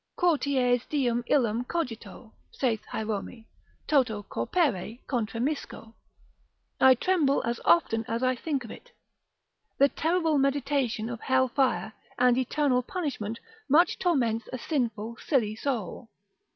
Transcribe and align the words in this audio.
Quoties 0.17 0.87
diem 0.89 1.23
illum 1.27 1.63
cogito 1.63 2.31
(saith 2.51 2.81
Hierome) 2.91 3.45
toto 3.85 4.23
corpore 4.23 4.97
contremisco, 5.05 5.93
I 6.79 6.95
tremble 6.95 7.43
as 7.45 7.61
often 7.65 8.03
as 8.07 8.23
I 8.23 8.35
think 8.35 8.63
of 8.65 8.71
it. 8.71 8.93
The 9.77 9.89
terrible 9.89 10.39
meditation 10.39 11.07
of 11.07 11.21
hell 11.21 11.49
fire 11.49 11.93
and 12.17 12.35
eternal 12.35 12.81
punishment 12.81 13.37
much 13.69 13.99
torments 13.99 14.49
a 14.51 14.57
sinful 14.57 15.17
silly 15.23 15.55
soul. 15.55 16.09